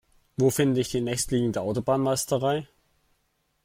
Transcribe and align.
Wo 0.35 0.49
finde 0.49 0.81
ich 0.81 0.89
die 0.89 0.99
nächstliegende 0.99 1.61
Autobahnmeisterei? 1.61 2.67